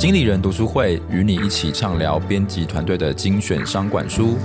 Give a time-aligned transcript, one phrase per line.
[0.00, 4.38] 经理人读书会与你一起畅聊编辑团队的精选商管书。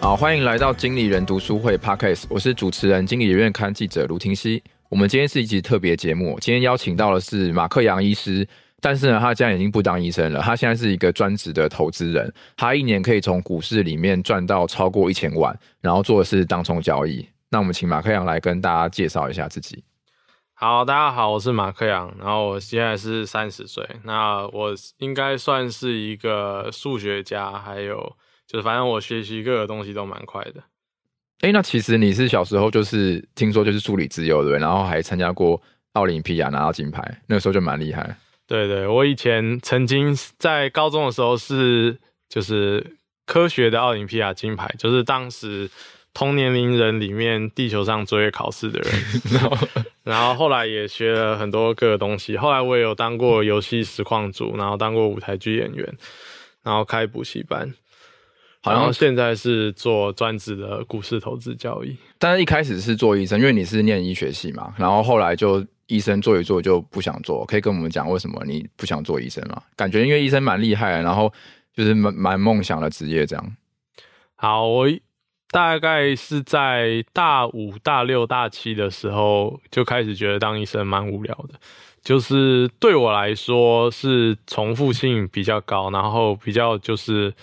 [0.00, 4.62] 好，欢迎来到经理人读书会 Podcast，我是主持人、经理人月刊记者卢廷熙。
[4.88, 8.48] 我们今天是一集特别节目，今天邀请到的是马克杨医师。
[8.80, 10.40] 但是呢，他现在已经不当医生了。
[10.40, 17.28] 他现在是一个专职的投资人，他一年可以从股市里面赚到超过一千万，然后做的是当冲交易。
[17.50, 19.84] 那我们请马克杨来跟大家介绍一下自己。
[20.62, 23.82] 好，大家好，我是马克阳，然后我现在是三十岁。
[24.04, 28.14] 那我应该算是一个数学家，还有
[28.46, 30.60] 就是反正我学习各个东西都蛮快的。
[31.40, 34.60] 哎、欸，那其实你是小时候就是听说就是数理资优对不对？
[34.60, 35.58] 然后还参加过
[35.94, 38.14] 奥林匹亚拿到金牌，那个时候就蛮厉害。
[38.46, 45.70] 对对，我以前曾经在高中的时候是就是科学的奥林匹亚金牌，就是当时
[46.12, 48.92] 同年龄人里面地球上最会考试的人。
[49.32, 49.56] 然后，
[50.02, 52.36] 然后后来也学了很多各个东西。
[52.36, 55.94] 后来我也有当过游戏实况组，然后当过舞台剧演员，
[56.62, 57.72] 然后开补习班。
[58.62, 61.96] 好像现在是做专职的股市投资交易。
[62.18, 65.66] 但是一开始是做医生，因为你是念医学系嘛，然后后来就。
[65.90, 69.60] 医生做一做就不想做，可以跟我们讲为什么你不想做医生吗？
[69.74, 71.32] 感觉因为医生蛮厉害，然后
[71.74, 73.56] 就是蛮蛮梦想的职业这样。
[74.36, 74.86] 好，我
[75.50, 81.58] 大概是在大五、大六、大七的时候就开始觉得当医生蛮无聊的，
[82.02, 87.34] 就是对我来说是重复性比较高，然后比较就是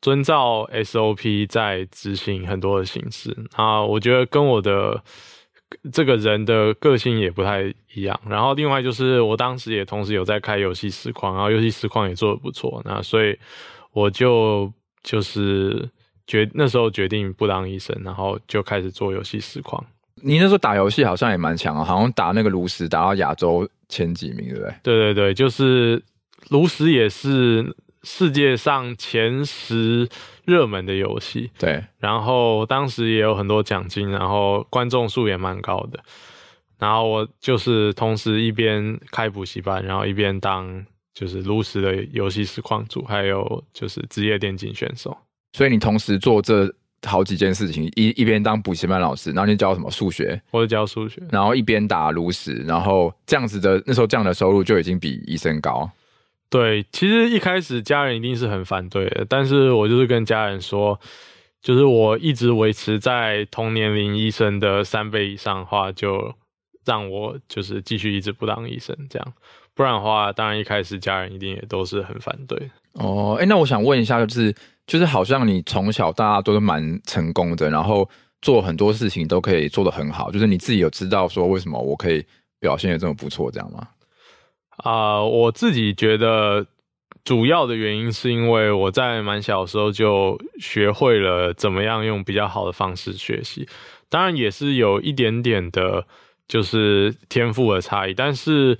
[0.00, 5.02] 遵照 SOP 在执行很多的形式啊，我觉得跟我的。
[5.92, 7.60] 这个人的个性也不太
[7.92, 13.38] 一样，然后另外就是我当时也同时有在开游戏实况，然后游戏实况也做的不错，那所以
[13.92, 15.86] 我就就是
[16.28, 19.84] 决那时候决定不当医生，然后就开始做游戏实况。
[20.22, 24.74] 你那时候打游戏好像也蛮强啊，好像打那个炉石打到亚洲前几名，对不对？
[24.84, 26.00] 对对对，就是
[26.50, 30.08] 炉石也是世界上前十。
[30.48, 36.02] 热门的游戏，对，然后当时也有很多奖金，然后观众数也蛮高的，
[36.78, 45.14] 然后我就是同时一边开补习班，然后一边当就是炉石的游戏实况主，还有就是职业电竞选手。
[45.52, 46.72] 所以你同时做这
[47.06, 50.40] 好几件事情，一一边当补习班老师，然后你教什么数学？
[50.50, 55.90] 我是教数学，然后一边打炉石，然后这样子的那时候这样的收入就已经比医生高。
[56.50, 60.98] 对，其实一开始家人一定是很反对的，但是我就是跟家人说，
[61.60, 66.34] 就是我一直维持在同年龄医生的三倍以上的话，就
[66.86, 69.34] 让我就是继续一直不当医生这样，
[69.74, 72.70] 不然的话，当然一开始家人一定也都是很反对。
[72.94, 74.54] 哦，哎，那我想问一下，就是
[74.88, 78.08] 就是好像你从小到大都是蛮成功的，然后
[78.42, 82.24] 做很多事情都可以做得很好，就是你自己有知道说为什么我可以
[82.58, 83.86] 表现得这么不错，这样吗？
[84.78, 86.66] 啊、我自己觉得
[87.24, 93.68] 主要的原因是因为我在蛮小的时候就学会了怎么样用比较好的方式学习，
[94.08, 96.06] 当然也是有一点点的，
[96.46, 98.14] 就是天赋的差异。
[98.14, 98.78] 但是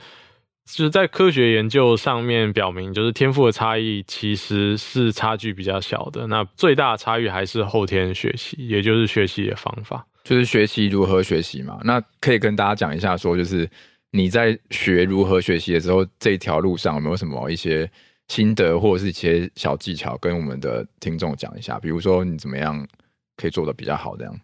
[0.77, 6.27] 就是在科学研究上面表明，就是天赋的差异其实是差距比较小的。
[6.27, 11.79] 那最大的差异还是后天学习，也就是学习的方法，就是学习如何学习嘛。
[11.85, 13.69] 那可以跟大家讲一下，说就是。
[14.11, 17.89] 你在学如何学习的时候，这条路上有没有什么一些
[18.29, 21.79] 心得或者是一些小技巧，跟我们的听众讲一下？
[21.79, 22.89] 比如说你怎么样
[23.37, 24.35] 可以做的比较好，这样。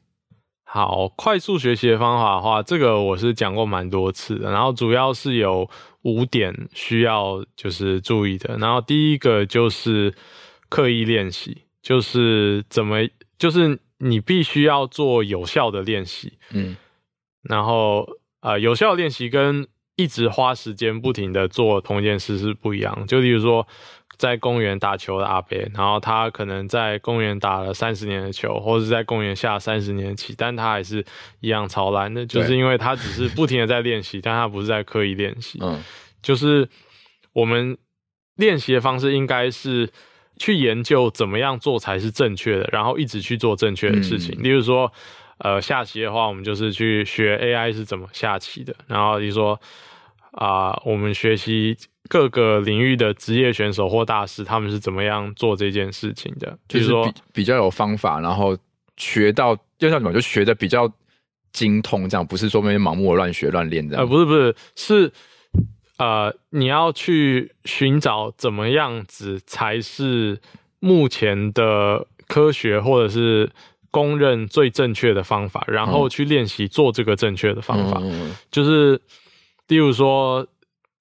[0.66, 4.52] 好，快速学习的方法的话，这个我是讲过蛮多次的。
[4.52, 5.66] 然后主要是有
[6.04, 8.56] 五点需要就是注意的。
[8.56, 10.14] 然后第一个就是
[10.68, 12.98] 刻意练习，就是怎么，
[13.36, 16.38] 就是你必须要做有效的练习。
[16.52, 16.76] 嗯，
[17.42, 18.08] 然后。
[18.44, 19.66] 啊、呃，有效练习跟
[19.96, 23.06] 一直花时间不停的做同一件事是不一样。
[23.06, 23.66] 就例如说，
[24.16, 31.04] 在公园打球的阿伯，然后他可能在公园打了三十年的球，或者是在公园下三十年棋，但他还是
[31.40, 35.58] 一样超烂的，就是因为他只是不停的在练习，但他不是在刻意练习。
[35.62, 35.82] 嗯，
[36.22, 36.68] 就是
[37.32, 37.76] 我们
[38.36, 39.90] 练习的方式应该是
[40.36, 44.34] 去研究怎么样做才是正确的，然后一直去做正确的事情。
[44.38, 44.92] 嗯、例如说。
[45.38, 48.72] 呃，下棋的话，我们就是去学 AI 是怎么下棋的。
[48.86, 49.60] 然后比如说
[50.30, 51.76] 啊、呃，我们学习
[52.08, 56.58] 各个领域的职业选手或大师，他们是怎么样做这件事情的。
[56.68, 58.56] 就是说比，比较有方法，然后
[58.96, 60.90] 学到就像什么，就学的比较
[61.52, 64.02] 精通，这样不是说那边盲目的乱学乱练这样。
[64.02, 65.12] 呃，不是不是，是
[65.98, 70.40] 呃，你要去寻找怎么样子才是
[70.80, 73.50] 目前的科学或者是。
[73.94, 78.00] 公认最正确的方法，然后去练习做这个正确的方法。
[78.02, 79.00] 嗯、就是，
[79.68, 80.44] 例如说，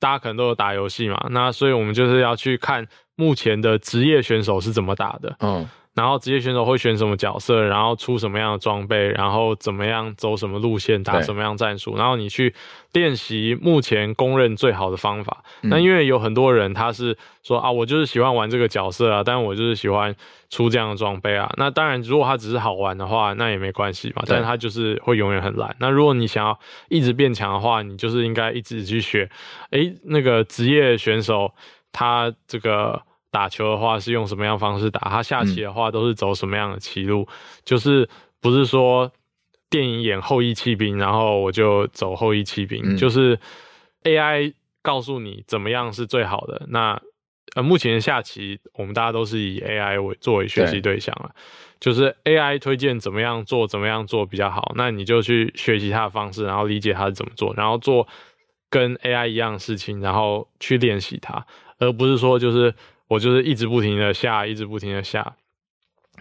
[0.04, 2.86] 大家可能都有打游戏嘛，那所以我们就是要去看
[3.16, 5.34] 目前的职业选手是怎么打的。
[5.40, 5.66] 嗯。
[5.94, 12.56] 然后职业选手会选什么角色，然后出什么样的装备，然后怎么样走什么路线，打什么样战术，然后你去
[12.94, 15.44] 练习目前公认最好的方法。
[15.62, 20.16] 嗯、那因为有很多人他是说啊，我就是喜欢玩这个角色啊，但我就是喜欢
[20.50, 21.48] 出这样的装备啊。
[21.58, 24.24] 那当然，如果他只是好玩的话，那也没关系嘛。
[24.26, 25.76] 但是他就是会永远很烂。
[25.80, 29.30] 那如果你想要一直变强的话，你就是应该一直去学。
[29.70, 31.54] 诶，那个职业选手
[31.92, 33.00] 他这个。
[33.34, 35.10] 打球的话是用什么样方式打？
[35.10, 37.24] 他下棋的话都是走什么样的棋路？
[37.24, 37.28] 嗯、
[37.66, 38.08] 就是
[38.40, 39.12] 不是说
[39.72, 43.40] 电影演后羿弃兵，然后我就走后羿弃兵，嗯、就是
[44.04, 44.54] AI
[44.84, 46.68] 告诉你怎么样是最好的。
[46.70, 47.02] 那
[47.56, 51.34] 呃，目前下棋我们大家都是以 AI 为作为学习对象了，
[51.80, 58.08] 就是 AI 推荐怎么样做，怎么样做比较好，那你就去学习它的方式，然后理解它是怎么做，然后做
[58.70, 61.44] 跟 AI 一样的事情，然后去练习它，
[61.80, 62.72] 而不是说就是。
[63.14, 65.36] 我就是一直不停的下，一直不停的下，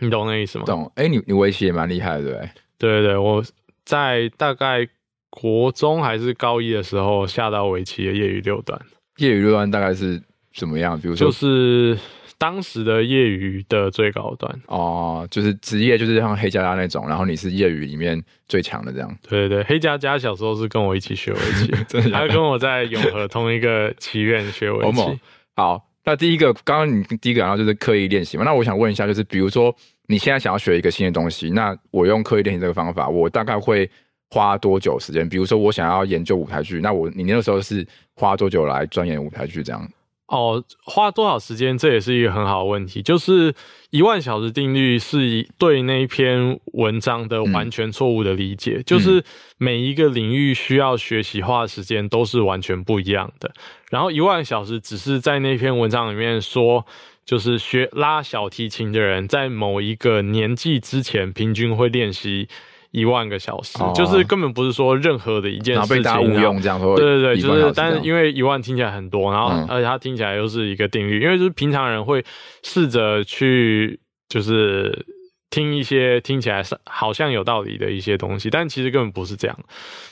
[0.01, 0.65] 你懂那意思吗？
[0.67, 0.85] 懂。
[0.95, 2.51] 哎、欸，你你围棋也蛮厉害的，对不对？
[2.77, 3.43] 对对对，我
[3.85, 4.87] 在大概
[5.31, 8.79] 国中还是高一的时候下到围棋的业余六段。
[9.17, 10.23] 业余六段大概是
[10.55, 11.01] 怎么样？
[11.01, 11.99] 比如说，就是
[12.37, 14.61] 当时的业余的最高段。
[14.67, 19.17] 哦，就是职业，就是像黑加加那种，然后你是业余里面最强的这样。
[19.27, 22.11] 对对对，黑加加小时候是跟我一起学围棋， 真的？
[22.11, 25.21] 他跟我在永和同一个棋院学围棋。
[25.57, 25.89] 好。
[26.05, 28.45] 那第一个，刚刚你第一个然后就是刻意练习嘛。
[28.45, 29.75] 那我想问一下，就是比如说
[30.09, 33.89] 你现在想要学一个新的东西，那我用刻意练习这个方法，我大概会
[34.31, 35.29] 花多久时间？
[35.29, 39.89] 比如说我想要研究舞台剧，那我你那个时候是花多久来钻研舞台剧这样？
[40.33, 43.03] 哦，花多少时间，这也是一个很好的问题。
[43.03, 43.55] 就是
[43.91, 48.77] 一万小时定律是对那一篇文章的完全错误的理解。
[48.79, 49.23] 嗯、就是
[49.59, 53.53] 每一个领域需要学习花的时间都是完全不一样的。
[53.91, 56.87] 然后一万小时只是在那篇文章里面说，
[57.27, 62.49] 就是学拉小提琴的人在某一个年纪之前平均会练习。
[62.93, 66.95] 一万个小时，哦、就是根本不是说任何的一件事情，被大家误用这样说。
[66.95, 72.23] 对对对，就是，但是因为一万听起来很多，然后而且它听起来又是一个定律，嗯、因为就是平常人会
[72.63, 73.99] 试着去
[74.29, 75.07] 就是
[75.49, 79.59] 听一些听起来好像有道理的一些东西，但其实根本不是这样。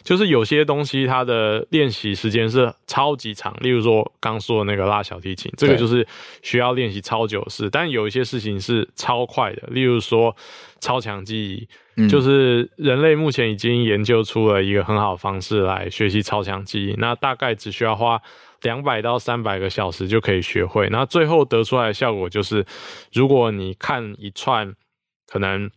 [0.03, 6.07] 就是有些东西它的练习时间是超级长，例如说刚说的那个拉小提琴，这个就是
[6.41, 7.69] 需要练习超久的事。
[7.69, 10.35] 但有一些事情是超快的，例如说
[10.81, 11.69] 超强记忆。
[12.09, 18.21] 就是人类目前已经研究出了一个很好的方式来学习超强记忆，那大概只需要花
[18.63, 20.89] 两百到三百个小时就可以学会。
[20.91, 22.65] 那最后得出来的效果就是，
[23.13, 24.75] 如果你看一串
[25.27, 25.71] 可能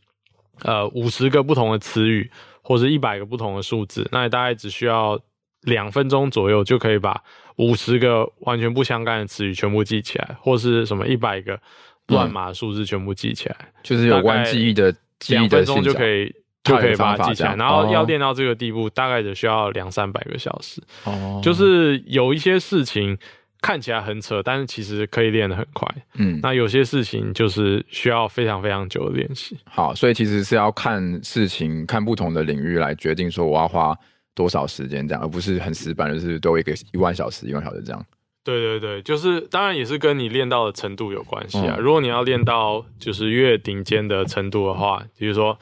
[0.63, 2.29] 呃五十个不同的词语，
[2.61, 5.19] 或是一百个不同的数字，那你大概只需要
[5.61, 7.23] 两分钟左右就可以把
[7.55, 11.59] 五十个完全不相干的词语全部记起来，或是什么一百个
[12.07, 14.93] 乱码数字全部记起来，嗯、就是有关记忆的。
[15.29, 16.33] 两分钟就可以
[16.63, 20.81] 就可以把它记起来，然后要练到这个地步，大概只需要两三百个小时。
[21.03, 23.17] 哦，就是有一些事情
[23.61, 25.87] 看起来很扯，但是其实可以练得很快。
[26.15, 29.57] 嗯，那有些事情就是需要非常非常久的练习。
[29.65, 33.93] 好，所以其实是要看事情，看不同的领域来决定说我要花
[34.33, 38.05] 多少时间这样，而不是很死板，就是都一个一万小时、一万小时这样。
[38.43, 41.77] 对对对，就是当然也是跟你练到的程度有关系啊。
[41.79, 45.57] 如果你要练到就是越顶尖的程度的话，比如说，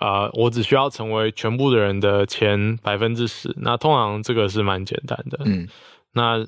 [0.00, 5.38] 呃，我只需要成为全部的人的前百分之十，那通常这个是蛮简单的。
[5.44, 5.68] 嗯，
[6.12, 6.42] 那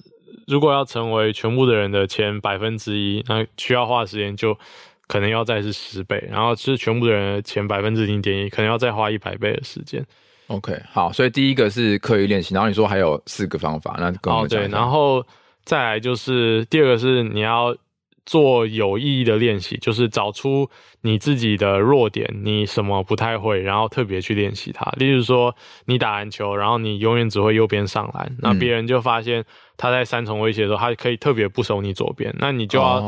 [0.47, 4.59] 如果要成为全部的人的前百分之一，那需要花的时间就
[5.07, 10.03] 可能要再是十倍，然后是全部的人的前百分之零点一，可能要再花一百倍的时间。
[10.47, 14.63] OK，好，所以第一个是刻意练习，然后你说还有四个方法，那跟我们讲。
[14.63, 15.23] 哦，对，然后。
[15.67, 17.77] 再来就是第二个是你要
[18.25, 20.69] 做有意义的练习，就是找出
[21.03, 24.91] 你自己的弱点，你什么不太会，然后特别去练习它。
[24.97, 25.55] 例如说
[25.85, 29.45] 你打篮球，然后你永远只会右边上篮，那别人就发现
[29.77, 33.01] 他在三重威胁的时候，他可以特别不守你左边，那你就要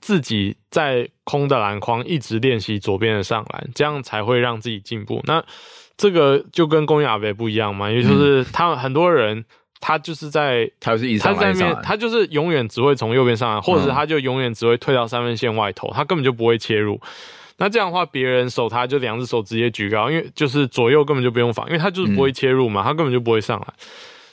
[0.00, 5.20] 自己在空的篮筐一直练习左边的上篮，这样才会让自己进步。
[5.24, 5.44] 那
[5.96, 9.44] 这个就跟宫野阿伯不一样嘛，也就是他们很多人。
[9.86, 16.98] 他就是在，他是一直在面，他就是永远只会从右边上来，或者他就永远只会退到三分线外投，他根本就不会切入。
[17.58, 23.66] 那这样的话，别人守他就两只手直接举高，因为就是左右根本就不用防，因为他就是不会切入嘛，他根本就不会上来。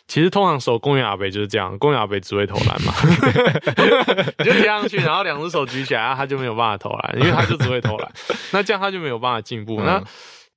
[0.07, 2.93] 其实通常守公园阿北就是这样，公园阿北只会投篮嘛，
[4.39, 8.11] 你就贴上去，然后两只手举起来，他就没有办法投篮，因为他就只会投篮。
[8.51, 9.79] 那这样他就没有办法进步。
[9.81, 10.03] 嗯、那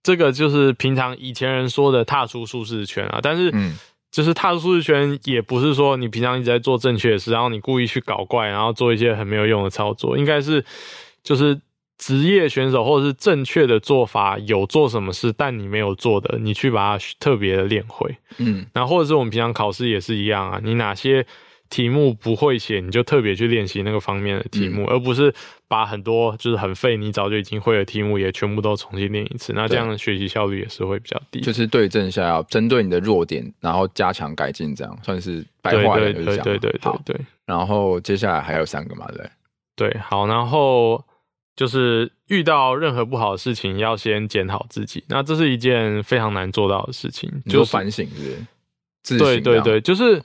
[0.02, 3.20] 这个就是平常以前人说的踏出舒适圈啊。
[3.22, 3.52] 但是，
[4.14, 10.16] 就是踏出舒适圈，也不是说你平常一直在做正确的事，然后你故意去搞怪，然后做一些很没有用的操作。
[10.16, 10.64] 应该是，
[11.24, 11.60] 就是。
[11.96, 18.14] 职业选手或者是正确的做法，有做什么事，但你没有做的，你去把它特别的练会。
[18.38, 21.24] 嗯，然后或者是我们平常考试也是一样啊，你哪些
[21.70, 25.34] 题目不会写，你就特别去练习那个方面的题目，嗯、而不是
[25.66, 29.52] 把很多就是很费，你早就已经会的题目也全部都重新练一次。
[29.52, 31.40] 那这样的学习效率也是会比较低。
[31.40, 36.12] 就是对症下药，针对你的弱点，然后加强改进，这样算是白话的。
[36.12, 37.20] 对对对对对，对。
[37.44, 39.26] 然后接下来还有三个嘛，对。
[39.76, 41.04] 对，好，然后。
[41.56, 45.04] 就是遇到任何不好的事情，要先检讨自己。
[45.06, 48.04] 那这是一件非常难做到的事情，就反省
[49.04, 50.20] 是对对对，就是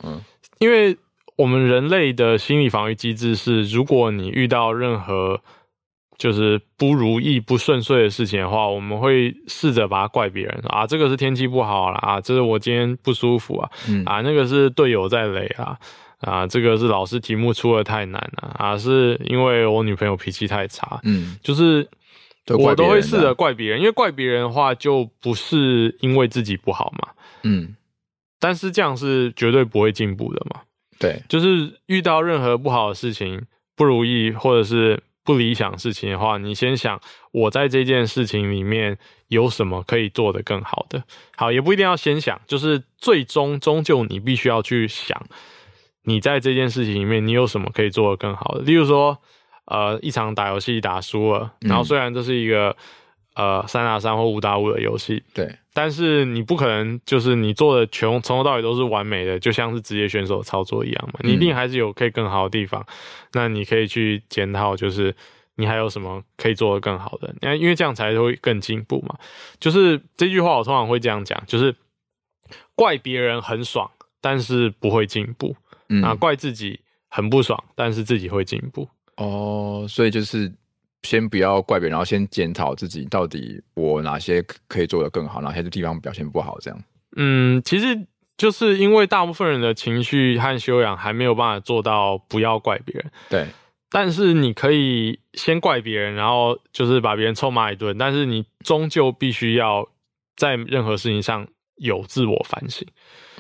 [0.58, 0.98] 因为
[1.40, 5.42] 我们人类的心理防御机制是，如果你遇到任何
[6.18, 13.72] 就是不如意、不顺遂的事情的话，我们会试着把它怪别人啊，这个是天气不好啦，啊，这是我今天不舒服啊，
[14.06, 15.80] 啊，那个是队友在雷啊。
[16.20, 21.00] 啊，这个是老师题目出的太难了啊，是因为我女朋友脾气太差。
[21.04, 21.88] 嗯，就是
[22.48, 27.14] 我都会试着怪别人，因为怪别人的话就不是因为自己不好嘛。
[27.44, 27.74] 嗯，
[28.38, 30.60] 但是这样是绝对不会进步的嘛。
[31.00, 37.00] 对，就是遇到任何不好的事情、不如意或者是不理想的事情的话，你先想
[37.32, 38.98] 我在这件事情里面
[39.30, 41.02] 有什么可以做得更好的。
[41.38, 45.26] 好，也不一定要先想，就是最终终究你必须要去想。
[46.04, 48.62] 你在这件事情里面，你有什么可以做得更好的？
[48.62, 49.16] 例如说，
[49.66, 52.76] 呃，一场打游戏打输了，然后虽然这是一个
[53.36, 62.86] 呃三打三或五打五的游戏，对，但是你不可能就是你做的全从头到尾都是完美的，就像是职业选手操作一样嘛，你一定还是有可以更好的地方。
[63.32, 65.16] 那你可以去检讨，就是
[65.56, 67.34] 你还有什么可以做得更好的？
[67.40, 69.16] 那因为这样才会更进步嘛。
[69.58, 71.74] 就是这句话我通常会这样讲，就是
[72.76, 75.56] 怪别人很爽，但是不会进步。
[75.88, 79.86] 嗯，啊，怪自己很不爽，但是自己会进步哦。
[79.88, 80.52] 所以就是
[81.04, 86.84] 先不要怪别人，然后先检讨自己到底我哪些可以做得更好，哪些地方表现不好，这样。
[87.16, 93.12] 嗯，其实就是因为大部分人的情绪和修养还没有办法做到不要怪别人。
[93.30, 93.48] 对，
[93.90, 99.90] 但是你可以先怪别人，然后就是把别人臭骂一顿，但是你终究必须要
[100.38, 102.88] 在任何事情上有自我反省。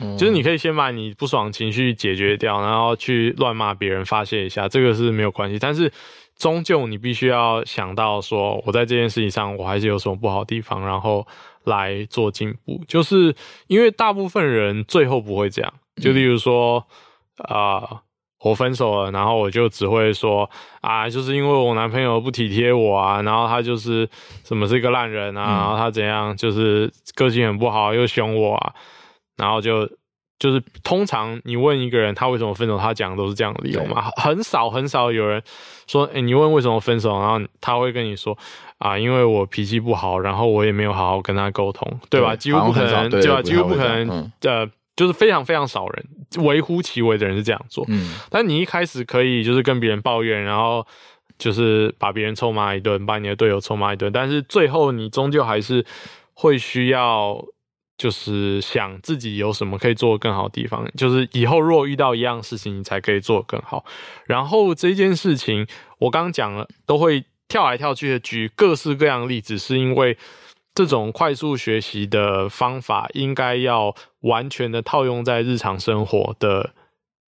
[0.01, 5.59] 嗯就是你可以先把你不爽情绪解决掉，然后去乱骂别人发泄一下，这个是没有关系。
[5.59, 5.91] 但是
[6.39, 11.27] 终究你必须要想到说，我在这件事情上我还是有什么不好的地方，然后
[11.65, 12.81] 来做进步。
[12.87, 13.35] 就是
[13.67, 16.79] 因为大部分人最后不会这样，就例如说
[17.39, 18.01] 啊、呃，
[18.41, 24.09] 我分手了，然后我就只会说啊，就是因为我男朋友不体贴我啊，然后他就是
[24.45, 28.73] 什么是一个烂人啊，然后他怎样就是个性很不好，又凶我啊。
[29.35, 29.89] 然后就
[30.39, 35.43] 就是通常你问一个人他为什么分手，他讲的都是这样的理由嘛，很少很少有人
[35.85, 38.37] 说，哎，你问为什么分手，然后他会跟你说
[38.77, 42.35] 啊，因为我脾气不好，然后我也没有好好跟他沟通，对吧？
[42.37, 43.41] 几乎不可能，对吧？
[43.41, 44.65] 几乎不可能，嗯、呃，
[44.95, 46.05] 就是非常非常少人，
[46.45, 47.83] 微乎其微的人是这样做。
[47.89, 50.87] 嗯，但你一开始可以就是跟别人抱怨，然后
[51.37, 55.85] 就是把别人臭骂一顿，把你的队友臭骂一顿，但是最后你终究还是
[56.33, 57.43] 会需要。
[57.99, 63.83] 就是想自己有什么可以做得更好的地方，就是以后如果遇到一样事情，你才可以做得更好。
[64.25, 65.67] 然后这件事情，
[65.99, 70.17] 我刚刚讲了，都会跳来跳去的举各式各样的例子，是因为
[70.73, 76.71] 这种快速学习的方法应该要完全的套用在日常生活的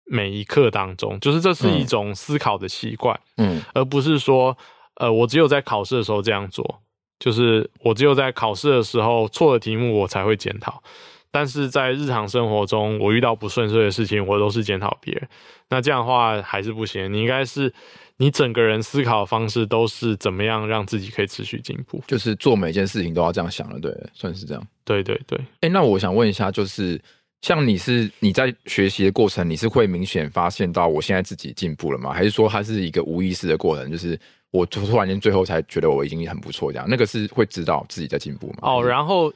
[0.06, 4.58] 每一刻当中，就是这是一种思考的习惯，嗯，而不是说，
[4.96, 6.82] 呃，我只有在考试的时候这样做。
[7.22, 10.82] 就是我只有在考试的时候错的题目我才会检讨，
[11.30, 15.30] 但是在日常生活中我遇到不顺遂的事情，我都是检讨别人。
[15.70, 17.72] 那这样的话还是不行，你应该是
[18.18, 24.68] 你整个人思考的方式都是怎么样让自己可以持续进步，就是做每件事情都要这样想了，对，算是这样。
[24.84, 25.40] 对对对。
[25.60, 27.00] 哎，那我想问一下，就是
[27.42, 32.12] 像你是你在学习的过程，你是会明显发现到我现在自己进步了吗？
[32.12, 34.20] 还是说它是一个无意识的过程，就是？
[34.52, 38.56] 我突突然间最后才觉得我已经很不错，这样那个是会知道自己在进步嘛？
[38.62, 39.32] 哦，然后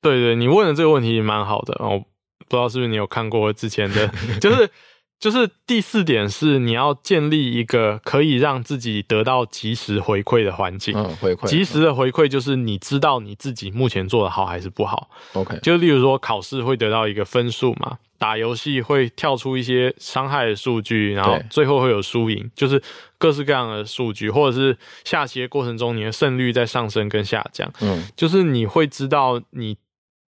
[0.00, 2.04] 对对，你问的这个问题蛮好的，我不
[2.50, 4.08] 知道是不是你有看过之前的，
[4.40, 4.70] 就是
[5.18, 10.96] 就是第四点是你要建立一个可以让自己得到及时回馈的环境。
[10.96, 15.10] 嗯，回馈，及时的回馈就是你知道你自己目前做的好还是不好。
[15.34, 17.98] OK，就例如说考试会得到一个分数嘛。
[18.20, 22.80] 打游戏会跳出一些伤害的数据，然后最后会有输赢，就是
[23.16, 29.78] 各式各样的数据，或者是下棋的过程中你的胜率在上升跟下降，嗯，就是你会知道你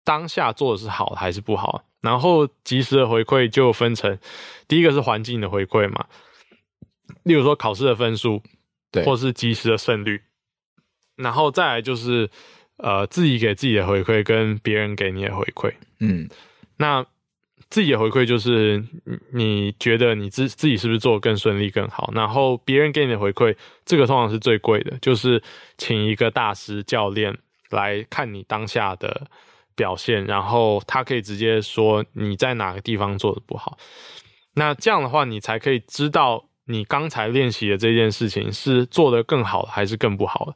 [0.05, 4.17] 当下做的是好还是不好，然后及时的回馈就分成
[4.69, 6.05] 第一个是环境的回馈嘛，
[7.23, 8.41] 例如说考试的分数，
[8.89, 10.21] 对，或是及时的胜率，
[11.17, 12.29] 然后再来就是。
[12.83, 16.27] 呃，自己给自己的回馈跟别人给你的回馈，嗯，
[16.77, 17.05] 那
[17.71, 18.83] 自己的回馈就是
[19.33, 22.11] 你觉得你自自己是不是做得更顺利更好？
[22.13, 25.41] 然后别人给你的回馈，这个通常是最贵的，就是
[25.79, 27.35] 请一个大师教练
[27.71, 29.25] 来看你当下的
[29.73, 33.77] 表现，然后他可以直接说你在哪个地方做的不好。
[34.53, 36.50] 那这样的话，你才可以知道。
[36.65, 40.55] 你刚才练习的这件事情是做得更好还是更不好的？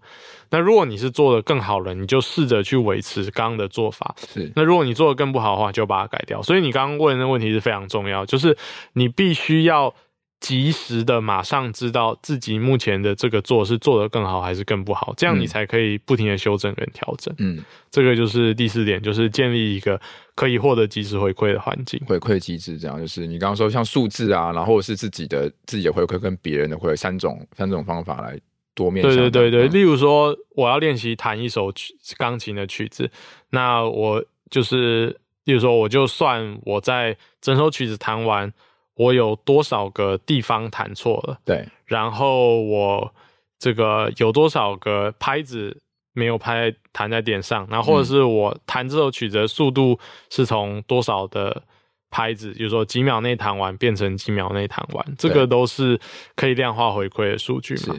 [0.51, 4.15] 那如果你是做得更好了，你就试着去维持刚刚的做法。
[4.27, 4.51] 是。
[4.55, 6.41] 那如果你做得更不好的话，就把它改掉。
[6.41, 8.57] 所以你刚刚问的问题是非常重要，就是
[8.93, 9.93] 你必须要。
[10.41, 17.33] 及时的马上知道自己目前的这个做是做得更好还是更不好，这样你才可以不停的修正跟调整。
[17.39, 19.99] 嗯，这个就是第四点，就是建立一个
[20.35, 21.99] 可以获得及时回馈的环境。
[22.05, 28.39] 回馈机制，这样就是你刚刚说像数字啊，然后是自己的自己的回馈跟别人的回馈三种三种方法来
[28.75, 29.01] 多面。
[29.01, 33.09] 对对对对，例如说我要练习弹一首曲钢琴的曲子，
[33.49, 35.07] 那我就是
[35.45, 38.53] 例如说我就算我在整首曲子弹完。
[38.95, 41.37] 我有多少个地方弹错了？
[41.45, 43.13] 对，然后我
[43.59, 45.81] 这个有多少个拍子
[46.13, 47.67] 没有拍弹在点上？
[47.69, 49.99] 然后或者是我弹这首曲子的速度
[50.29, 51.61] 是从多少的
[52.09, 55.99] 拍子，比如说几秒内弹完变成几秒内弹完，这个都是
[56.35, 57.95] 可以量化回馈的数据嘛？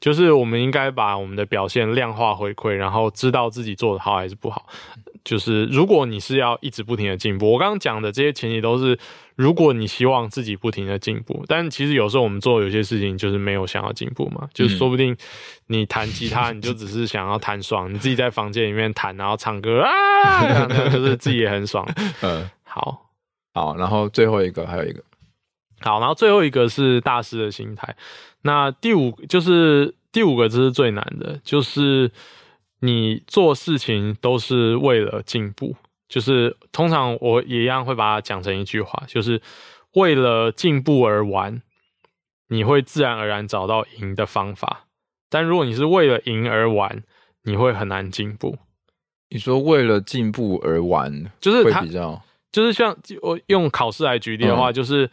[0.00, 4.66] 就是我们应该把我们的表现量化回馈，然后知道自己做的好还是不好。
[5.30, 8.98] 就是如果你是要一直不停的进步，我刚刚讲的这些前提都是。
[9.36, 15.16] 如果你希望自己不停的进步，但其实有时候我们做有些事情就是没有想要进步嘛，嗯、就是说不定
[15.68, 21.88] 你弹吉他，你就只是想要弹爽，你自己在房间里面弹，然后唱歌啊，就是自己也很爽。
[22.20, 23.10] 嗯，好，
[23.54, 25.02] 好，然后最后一个还有一个，
[25.80, 27.96] 好，然后最后一个是大师的心态。
[28.42, 32.10] 那第五就是第五个，这是最难的，就是
[32.80, 35.76] 你做事情都是为了进步。
[36.08, 39.40] 就是通常我也一样会把它讲成一句话，就是
[39.92, 41.62] 为了进步而玩，
[42.48, 44.86] 你会自然而然找到赢的方法。
[45.28, 47.04] 但如果你是为了赢而玩，
[47.44, 48.58] 你会很难进步。
[49.28, 55.08] 你说为了进步而玩，就是会比较，就是像我用考试来举例的话，就是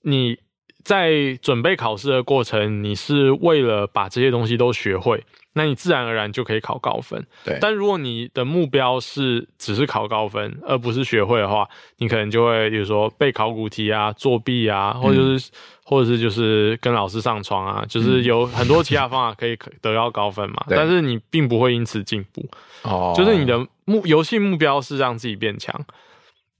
[0.00, 0.36] 你
[0.82, 5.24] 在准备考试的过程，你是为了把这些东西都学会。
[5.54, 7.26] 那你自然而然就可以考高分。
[7.44, 15.52] 对，但如果你的目标是只是考高分，而不是学会的话，你可能就会比如说背考古题啊、作弊啊，或者是、嗯、
[15.84, 20.64] 或者是就是跟老师上床啊，就是有很多其他方法可以得到高分嘛。
[20.70, 22.48] 但是你并不会因此进步。
[22.82, 25.84] 哦，就是你的目游戏目标是让自己变强。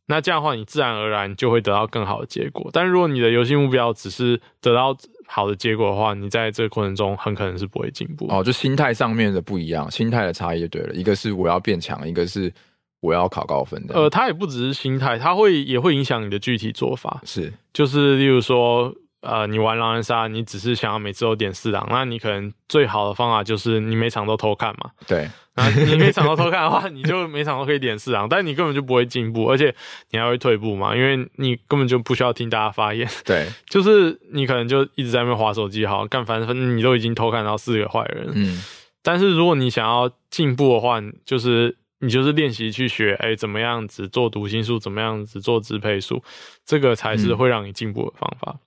[0.07, 2.69] 那这样的话，你自然而然就会得到更好的结果。
[2.73, 4.95] 但如果你的游戏目标只是得到
[5.33, 8.27] 好的结果的话，你在这个过程中很可能是不会进步。
[8.29, 10.95] 哦，就心态上面的不一样，心态的差异就对了。
[10.95, 12.53] 一个是我要变强，一个是
[13.01, 13.95] 我要考高分的。
[13.95, 17.23] 呃，它也不只是心态，它会也会影响你的具体做法。
[17.25, 18.95] 是，就是例如说。
[19.23, 24.91] 呃，你玩狼人杀，你只是想要每次都点四狼，那你可能最好的方法就是你每场都偷看嘛。
[25.07, 29.73] 对， 那你每场都偷看的话，你就每场都可以点四狼，但你根本就不会进步，而且
[30.11, 33.09] 你还会退步嘛，因为你根本就不需要听大家发言。
[33.25, 38.29] 对， 就是你可能就一直在那边划手机，好干，反正你都已经偷看到四个坏人。
[38.35, 38.61] 嗯，
[39.05, 46.21] 但是如果你想要进步的话，就是你就是练习去学，哎、欸，怎么样子做读心术，怎么样子做支配术，
[46.67, 48.53] 这个才是会让你进步的方法。
[48.53, 48.59] 嗯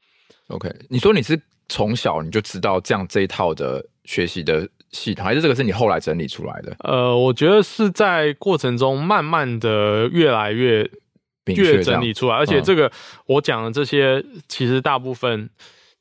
[0.50, 6.76] OK，你说你是从小你就知道这样这一套的学习的系统，还是这个是你后来整理出来的？
[6.80, 10.90] 呃，我觉得是在过程中慢慢的越来越
[11.46, 12.92] 越整理出来，而且这个
[13.26, 15.50] 我讲的这些其实大部分。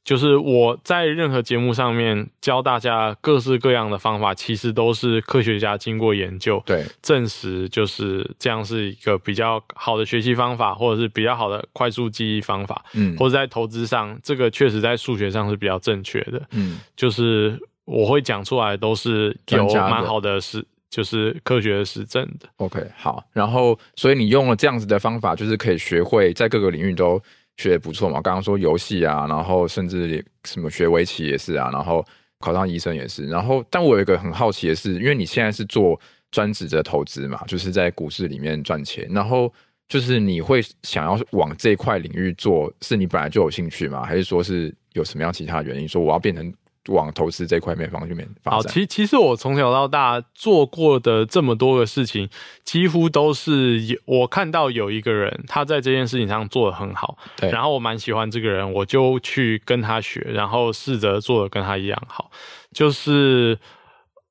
[0.04, 22.46] 就是我在任何节目上面教大家各式各样的方法，其实都是科学家经过研究，对，证实就是这样是一个比较好的学习方法，或者是比较好的快速记忆方法，嗯，或者在投资上，这个确实在数学上是比较正确的，嗯，就是我会讲出来都是有蛮好的实，就是科学的实证的。
[22.58, 27.18] OK，好，然后所以你用了这样子的方法，就是可以学会在各个领域都。
[27.56, 28.20] 学的不错嘛？
[28.20, 32.04] 刚刚说游戏啊，然后甚至什么学围棋也是啊，然后
[32.40, 33.26] 考上医生也是。
[33.26, 35.98] 然后，但我有一个很好奇的是，因为你现在是做
[36.30, 39.08] 专职的投资嘛，就是在股市里面赚钱。
[39.10, 39.52] 然后，
[39.88, 44.02] 就是你会想要往这块领域做，是你本来就有兴趣吗？
[44.04, 46.52] 还是说是有什么样其他原因，说我要变成
[46.88, 48.60] 往投资这块面方面发展？
[48.60, 52.28] 好，其其实我从小到大做过的这么多个事情，
[52.64, 62.30] 几乎都是有我看到有一个人他在这件事情上做得很好，对，然后我蛮喜欢这个人，我就去跟他学，然后试着做的跟他一样好，
[62.72, 63.58] 就是。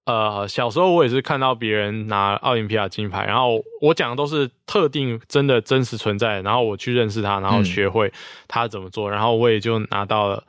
[0.06, 8.12] 呃，小时候我也是看到别人拿奥林匹亚金牌，然后我讲的都是特定真的真实存在的，然后我去认识他，然后学会
[8.46, 10.44] 他怎么做，嗯、然后我也就拿到了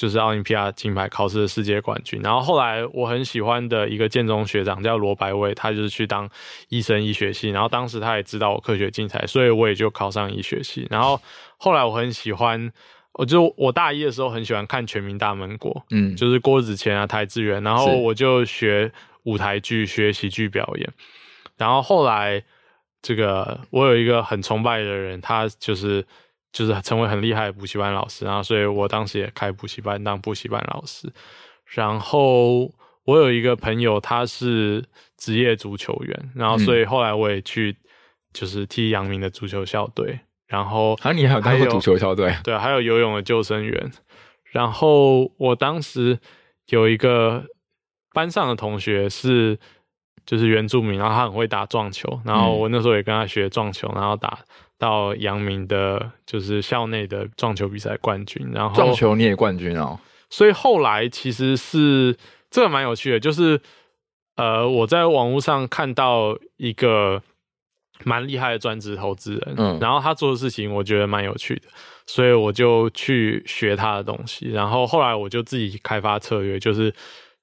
[0.00, 2.18] 就是奥林匹亚金牌考试的世界冠军。
[2.22, 6.26] 然后后来我很喜欢的一个建中学长叫罗白威，他就是去当
[6.70, 10.86] 医生医学系，然后当时他也知道我科学竞赛，所以我也就考上医学系。
[10.88, 11.20] 然后
[11.58, 12.72] 后来我很喜欢。
[13.14, 18.90] 我就我大一的时候很喜欢看《全民大闷锅》，嗯，就是郭子乾啊、邰智源，然后我就学
[19.24, 20.88] 舞台剧、学喜剧表演。
[21.58, 22.40] 然后后来，
[23.02, 26.06] 这个我有一个很崇拜的人，他就是
[26.52, 31.12] 就是成为很厉害的补习班老师，然后所以我当时也开补习班当补习班老师。
[31.66, 32.72] 然后
[33.04, 34.84] 我有一个朋友，他是
[35.16, 37.76] 职业足球员，然后所以后来我也去
[38.32, 40.18] 就是踢阳明的足球校队。
[40.46, 42.34] 然后，啊，你还有当过足球校队？
[42.42, 43.92] 对，还有游泳的救生员。
[44.46, 46.18] 然后我当时
[46.66, 47.44] 有一个
[48.12, 49.56] 班上的同学是
[50.26, 54.38] 就是原住民，然后他很会打撞球，然后我那时候也跟他学撞球，然后打
[54.78, 58.50] 到阳明的，就是校内的撞球比赛冠军。
[58.52, 59.98] 然后撞球你也冠军哦。
[60.28, 62.16] 所以后来其实是
[62.50, 63.60] 这个蛮有趣的，就是
[64.36, 67.22] 呃，我在网络上看到一个。
[68.02, 71.68] 蛮厉害的专职投资人，嗯，然后他做的事情我觉得蛮有趣的，
[72.06, 76.90] 所以我就去学他的东西，然后后来我就自己开发策略，就是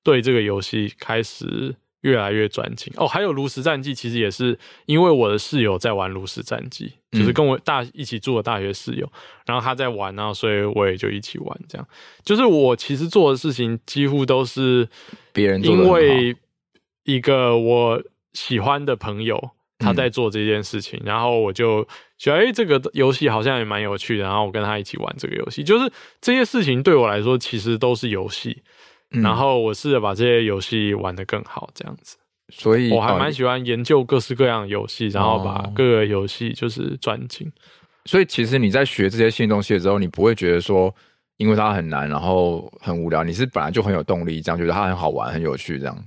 [0.04, 2.91] 对这个游戏开始越来越专精。
[2.97, 9.12] 哦，还有炉石战记，其实也是因为我的室友在玩炉石战记，就是跟我大一起住的大学室友，
[9.45, 11.88] 然后他在玩，然后所以我也就一起玩，这样。
[12.23, 14.88] 就是我其实做的事情几乎都是
[15.33, 16.36] 别人因为
[17.03, 19.51] 一个我喜欢的朋友。
[19.79, 25.63] 他在做这件事情，嗯、然后我就觉得，哎、欸，这个游戏好像也蛮有趣的，然后我跟他一起玩这个游戏。
[25.63, 25.88] 就是
[26.19, 28.63] 这些事情对我来说，其实都是游戏，
[29.12, 32.17] 嗯、然后我试着把这些游戏玩得更好，这样子。
[32.50, 37.52] 所以我还蛮喜欢研究各式各样的游戏，然后把各个游戏就是专精。
[38.06, 40.93] 所以其实你在学这些新东西的时候，你不会觉得说，
[41.38, 45.98] 因为它很难，然后很无聊，你是本来就很有动力，这样觉得它很好玩、很有趣，这样。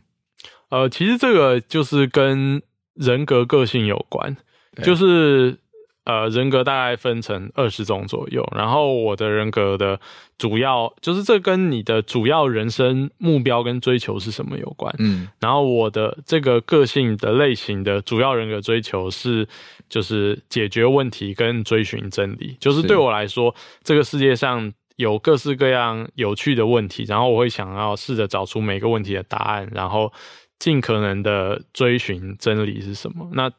[0.70, 2.62] 呃，其实这个就是跟。
[2.94, 4.36] 人格个性有关，
[4.82, 5.56] 就是
[6.04, 8.46] 呃，人格大概分成二十种左右。
[8.56, 10.00] 然后我的人格的
[10.38, 14.94] 主要就是这跟你的主要人生目标跟追求是什么有关。
[14.98, 19.46] 嗯，然后我的这个个性的类型的主要人格追求是
[19.88, 22.56] 就是解决问题跟追寻真理。
[22.58, 30.12] 就是对我来说，这个世界上有各式各样有趣的问题，然后我会想要试着找出每个问题的答案，然后。
[30.60, 33.26] 尽可能的追寻真理是什么？
[33.32, 33.50] 那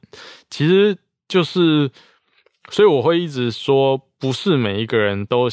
[0.51, 0.95] 其实
[1.27, 1.89] 就是，
[2.71, 5.47] 所以我会一直说，不是每一个人都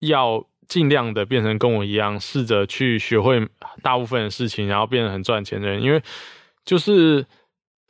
[0.00, 3.46] 要尽量的变成跟我一样，试着去学会
[3.82, 5.82] 大部分的事情，然后变得很赚钱的人。
[5.82, 6.00] 因为
[6.64, 7.26] 就是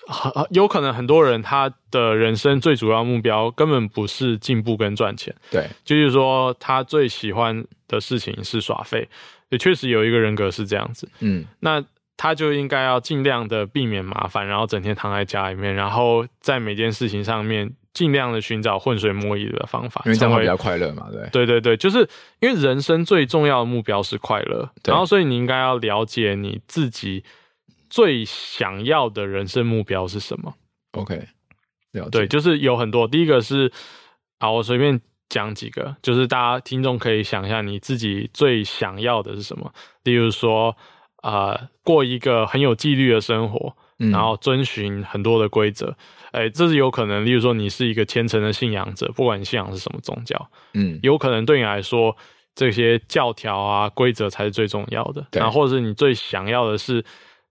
[0.07, 5.33] 很有可能很多人他的人生最主要目标根本不是进步跟赚钱。
[5.51, 9.09] 对，就是说他最喜欢的事情是耍废。
[9.51, 11.09] 也确实有一个人格是这样子。
[11.21, 11.85] 嗯，那。
[12.17, 21.27] 他就应该要尽量的避免麻烦，然后整天躺在家里面，然后在每件事情上面尽量的寻找浑水摸鱼的方法，因为这样会比较快乐嘛，对。
[21.31, 22.01] 对对对，就是
[22.41, 27.25] 因为人生最重要的目标是快乐，然后所以你应该要了解你自己
[27.89, 30.53] 最想要的人生目标是什么。
[30.93, 31.15] OK，
[31.93, 32.11] 了解。
[32.11, 33.73] 对，就是有很多，第一个是
[34.39, 40.77] 啊，我随便讲几个，就是大家听众可以想一下你自己最想要的是什么，例如说。
[41.25, 45.97] 啊、呃，过一个很有纪律的生活，嗯、然后遵循很多的规则，
[46.33, 47.25] 哎、欸，这是有可能。
[47.25, 52.17] 例如说，你是一个虔诚的信仰者，不管你信仰是什么宗教，嗯，有可能对你来说，
[52.55, 55.27] 这些教条啊、规则才是最重要的。
[55.31, 57.05] 对然后，或者是你最想要的是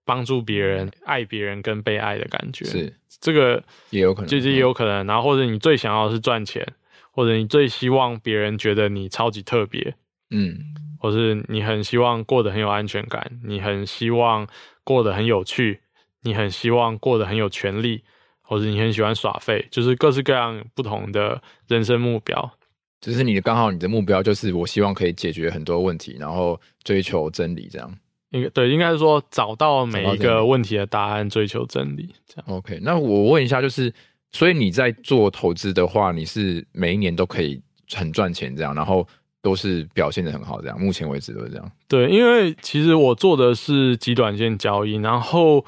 [0.06, 5.06] 帮助别人、爱别人跟被爱的感觉，是这个也有可能，就是也有可能。
[5.08, 6.66] 然后，或者你最想要的是赚钱，
[7.12, 9.96] 或者你最希望别人觉得你超级特别，
[10.30, 10.58] 嗯。
[11.00, 14.48] 或是你很希望过得很有安全感，你很希望
[14.86, 15.82] 过得很有趣，
[16.24, 18.04] 你很希望过得很有权利，
[18.42, 22.52] 或者你很喜欢耍废，就是各式各样不同的人生目标。
[23.00, 27.94] 就是你刚好你的目标就是我希望可以解决很多问题，然后追求真理这样。
[28.30, 32.46] 应该对，应该是说找到每一个问题的答案，追求真理这样。
[32.48, 33.94] OK，那我问一下，就是
[34.32, 39.08] 所以你在做投资的话，你是每一年都可以很赚钱这样，然后
[39.42, 41.72] 都是表现得很好这样，目前为止都是这样。
[41.88, 45.64] 对，因为其实我做的是极短线交易，然后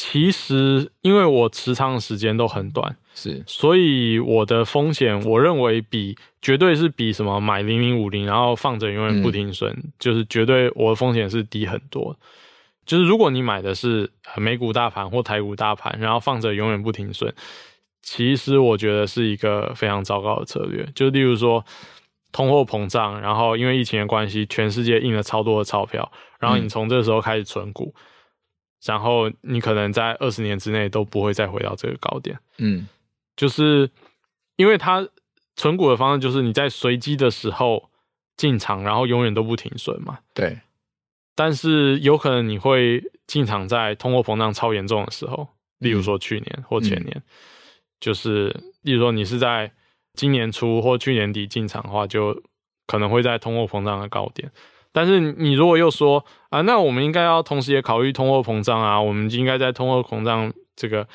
[0.00, 12.16] 其实因为我持仓的时间都很短，是，所以我的风险我认为比绝对是比什么买零零五零然后放着永远不停损，嗯、就是绝对我的风险是低很多。
[12.86, 17.34] 就是如果你买的是美股大盘或台股大盘，然后放着永远不停损。
[18.00, 21.64] 其实我觉得是一个非常糟糕的策略，就例如说
[22.30, 26.08] 通货膨胀，然后因为疫情的关系，全世界印了超多的钞票，
[26.38, 28.02] 然后你从这个时候开始存股，嗯、
[28.84, 32.38] 然后你可能在二十年之内都不会再回到这个高点。
[32.58, 32.88] 嗯，
[33.36, 33.90] 就是
[34.56, 35.06] 因为它
[35.56, 37.90] 存股的方式就是你在随机的时候
[38.36, 40.18] 进场，然后永远都不停损嘛。
[40.34, 40.60] 对，
[41.34, 47.22] 但是有可能你会进场在通货膨胀超严重的时候，例如说去年或前年。
[48.00, 48.48] 就是，
[48.82, 49.72] 例如说你是在
[50.14, 52.44] 今年初或去年底进场的话，就
[52.86, 54.52] 可能会在通货膨胀的高点。
[54.92, 61.06] 但是你如果又说啊，那我们应该要同时也考虑通货膨胀啊，我们应该在通货膨胀这个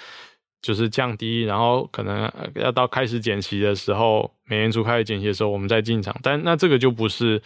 [0.61, 6.15] 就是降低，然后可能要到开始减息的时候，美联储开始减息的时候，我们再进场。
[6.21, 7.41] 但那这个就不是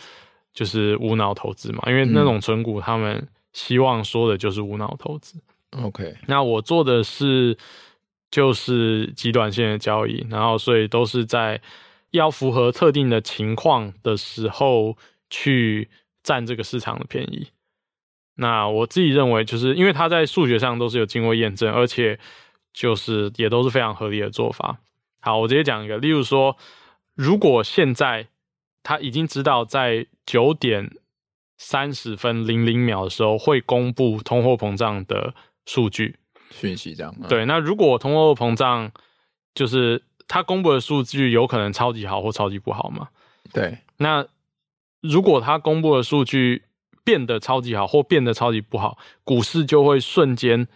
[0.54, 5.42] 就是无脑投资嘛，因为那种存股他们希望说的就是无脑投资。
[5.82, 7.58] OK，那我做的是。
[8.30, 11.62] 就是极短线的交易，然后所以都是在
[12.12, 14.98] 要符合特定的情况的时候
[15.30, 15.88] 去
[16.28, 17.48] 占这个市场的便宜。
[18.36, 22.20] 那我自己认为，就是因为它在数学上都是有经过验证，而且
[22.74, 24.80] 就是也都是非常合理的做法。
[25.22, 26.58] 好，我直接讲一个，例如说，
[27.16, 28.28] 如果现在
[28.84, 30.92] 他已经知道在九点
[31.58, 35.34] 三十分零零秒的时候会公布通货膨胀的
[35.66, 36.18] 数据。
[36.52, 38.92] 讯息这样、嗯、对，那如果通货膨胀
[39.56, 43.08] 就是他公布的数据有可能超级好或超级不好嘛？
[43.52, 44.28] 对，那
[45.10, 46.64] 如果它公布的数据
[47.04, 50.68] 变得超级好或变得超级不好，股市就会瞬间，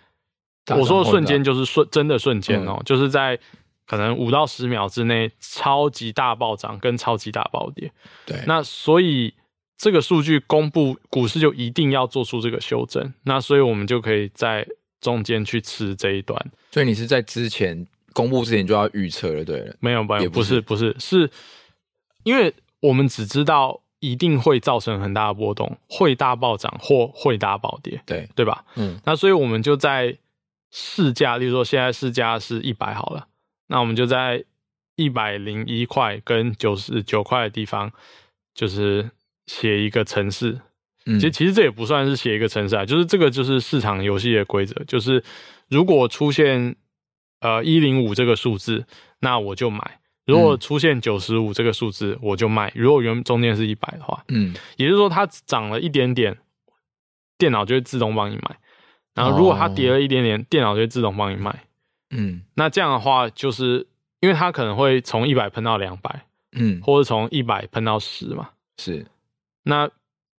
[0.70, 3.38] 我说的瞬间就是瞬真的瞬间哦，嗯、就是在
[3.86, 7.92] 可能五到十秒之内超级大暴涨跟超级大暴跌。
[8.26, 9.34] 对，那所以
[9.78, 13.14] 这个数据公布，股市就一定要做出这个修正。
[13.24, 14.68] 那所以我们就可以在。
[15.02, 16.40] 中间去吃这一段，
[16.70, 19.76] 所以你是在之前公布之前就要预测了，对了？
[19.80, 21.28] 没有，没有，不是，不是，是
[22.22, 28.66] 因为我们只知道一定会造成很大的波动，会大暴涨或会大暴跌，对，对吧？
[28.76, 30.18] 嗯，那所以我们就在
[30.72, 33.28] 市价，例如说现在市价是一百好了，
[33.68, 34.44] 那我们就在
[34.96, 37.92] 一百零一块跟九十九块的地方，
[38.54, 39.12] 就是
[39.46, 40.60] 写一个程式。
[41.06, 45.24] 其实其实这也不算是写一个城市啊，就是这个就是市场游戏的规则，就是
[45.68, 46.76] 如果出现
[47.40, 48.86] 呃一零五这个数字，
[49.20, 49.80] 那我就买；
[50.32, 52.72] 如果出现九十五这个数字，我就卖。
[52.76, 56.38] 如果原中间是一百的话，嗯，也就是说它涨了一点点，
[57.38, 58.56] 电脑就会自动帮你买；
[59.14, 61.64] 然后如果它跌了一点点，电脑就会自动帮你卖。
[62.10, 63.88] 嗯，那这样的话，就是
[64.20, 69.06] 因为它可能会从一百喷到两百，嗯，或者从一百喷到十嘛，是
[69.64, 69.90] 那。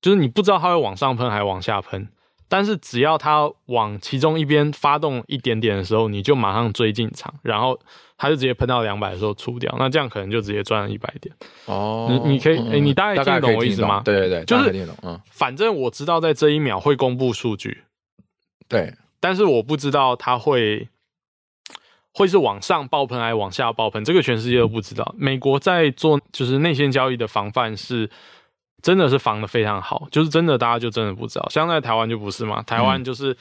[0.01, 2.09] 就是你不知道它会往上喷还是往下喷，
[2.53, 7.81] 但是只要它往其中一边发动一点点的时候，你就马上追进场，然后
[8.19, 11.35] 它就直接喷到两百的时候出掉，那这样可能就直接赚了一百点。
[11.65, 14.03] 哦，你你可以，哎、嗯欸，你大概听懂我意思吗？
[14.05, 17.85] 对对对，就是嗯，反正我知道在这一秒会公布数据，
[18.69, 20.91] 对，但是我不知道它会
[22.13, 25.15] 会是往上爆喷还是往下爆喷，这个全世界都不知道。
[25.17, 28.11] 美国在做就是内线交易的防范是。
[28.83, 31.49] 真的是防的非常好，就是真的，大家就真的不知道。
[31.49, 33.37] 像在台湾就不是嘛，台湾就是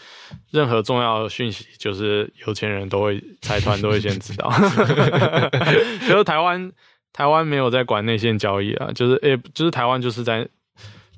[0.52, 4.52] 任何重要的讯息，就是有钱人都会财团都会先知道。
[6.08, 6.72] 就是台湾
[7.12, 10.48] 台湾没有在管内线交易啊，就是诶、欸，就是台湾就是在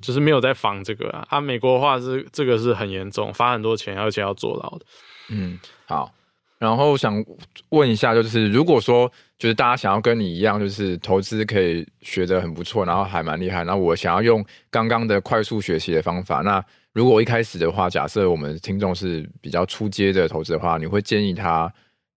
[0.01, 1.27] 就是没有在防这个啊。
[1.29, 4.85] 啊，美国的话是这个是很严重，罚很多钱，而且要坐牢的。
[5.29, 6.11] 嗯，好。
[6.63, 7.21] 然后想
[7.71, 21.69] 问一下，就是如果说就是大家想要跟你一样，就是投资可以学得很不错，然后还蛮厉害，那我想要用刚刚的快速学习的方法，那如果一开始的话，假设我们听众是比较初阶的投资的话，你会建议他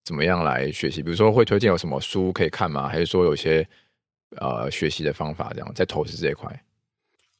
[0.04, 1.02] 怎么样来学习？
[1.02, 2.88] 比如说会推荐有什么书可以看吗？
[2.88, 3.66] 还是说有些
[4.36, 6.62] 呃学习的方法这样在投资这一块？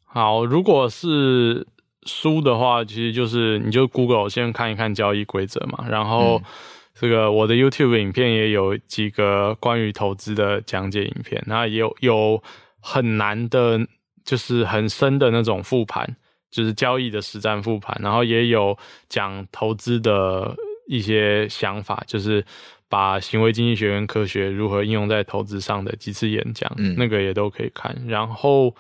[0.05, 1.65] 好，如果是
[2.03, 6.39] 书的话，其实就是你就 Google 先看一看交易规则嘛，然后。
[6.39, 6.43] 嗯
[6.99, 12.43] 这个我的 YouTube 影片也有几个关于投资的讲解影片，那也有有
[12.81, 13.79] 很难的，
[14.25, 16.17] 就是很深的那种复盘，
[16.51, 18.77] 就是交易的实战复盘，然后也有
[19.11, 20.57] 讲投资的
[20.87, 22.43] 一些想法，就是
[22.89, 27.95] 把行为经济学跟科学如何应用在投资上的几次演讲，嗯，那个也都可以看。
[28.07, 28.75] 然后，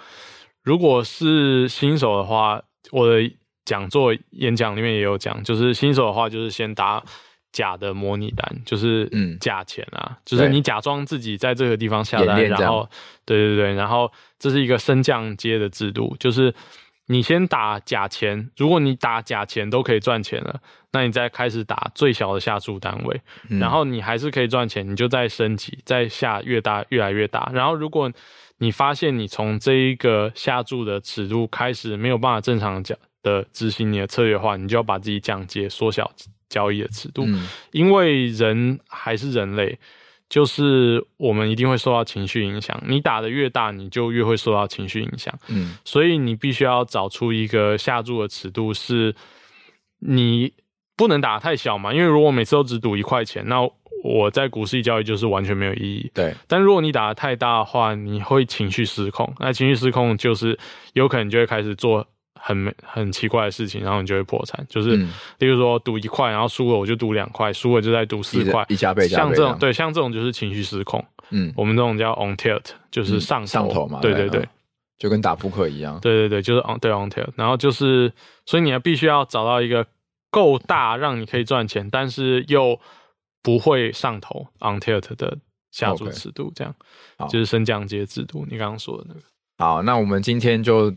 [0.63, 3.31] 如果是新手的话，我的
[3.67, 7.03] 讲座演讲里面也有讲，就是新手的话，就是先打
[7.53, 12.89] 假的模拟单，就是嗯，假钱啊，嗯、就是你假装自己在这个地方下单，然后，
[13.25, 16.55] 对对对，然后这是一个升降阶的制度，就是。
[17.09, 27.49] 你先打假钱，如果你打假钱都可以赚钱了，那你再开始打最小的下注单位，嗯、然后你还是可以赚钱，你就再升级，再下越大越来越大。
[27.55, 28.13] 然后如果
[28.59, 36.11] 你发现你从这一个下注的尺度开始没有办法正常讲的执行你的策略的话，你就要把自己降阶，缩小
[36.49, 39.79] 交易的尺度，嗯、因为人还是人类。
[40.29, 45.33] 就是我们一定会受到情绪影响，你打的越大，你就越会受到情绪影响。
[45.47, 49.15] 嗯，所以你必须要找出一个下注的尺度，是
[50.01, 50.53] 你
[50.97, 51.95] 不能打得太小嘛？
[51.95, 53.61] 因为如果每次都只赌一块钱，那
[54.03, 56.11] 我在股市交易就是完全没有意义。
[56.13, 60.59] 对，但如果你打得太大的话，你会情绪失控，那情绪失控就是
[60.95, 62.05] 有可能就会开始做。
[62.47, 64.65] 很很奇怪的事情，然后你就会破产。
[64.69, 69.35] 就是，嗯、例如说赌一块，然后输了我就赌两块，输了就再赌四块，一加倍加倍。
[69.35, 71.05] 像这种对，像这种就是情绪失控。
[71.31, 73.99] 嗯，我们这种叫 on tilt，就是上上头嘛。
[74.01, 74.49] 对对对，嗯、
[74.97, 75.99] 就跟打扑克一样。
[75.99, 77.31] 对对对，就是 on 对 on tilt。
[77.35, 78.13] 然后就是，
[78.45, 79.85] 所以你要必须要找到一个
[80.31, 82.79] 够大让你可以赚钱，但是又
[83.43, 85.37] 不会上头 on tilt 的
[85.73, 86.73] 下注尺度，这样
[87.19, 87.31] Okay.
[87.31, 88.47] 就是升降阶制度。
[88.49, 89.21] 你刚刚说的那个。
[89.59, 90.95] 好，那我们今天就。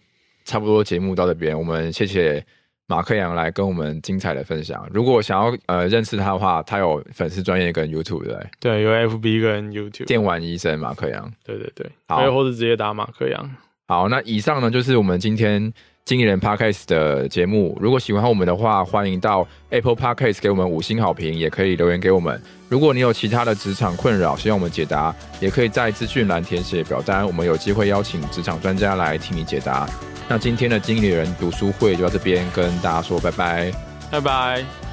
[0.49, 2.43] 差不多节目到这边，我们谢谢
[2.87, 4.83] 马克杨来跟我们精彩的分享。
[4.91, 10.05] 如果想要呃认识他的话，他有粉丝专业跟 YouTube 对，对，有 FB 跟 YouTube。
[10.05, 13.55] 电玩医生马克杨，对对对，好，或者直接打马克杨。
[13.87, 15.71] 好，那以上呢就是我们今天
[16.09, 17.77] 经理人 Podcast 的节目。
[17.79, 22.41] 如果喜欢我们的话，欢迎到 Apple Podcast 给我们五星好评，也可以留言给我们。
[22.67, 29.87] 如果你有其他的职场困扰，希望我们解答，也可以在资讯栏填写表单，我们有机会邀请职场专家来替你解答。
[30.27, 33.71] 那今天的经理人读书会就到这边，跟大家说拜拜，
[34.09, 34.88] 拜拜。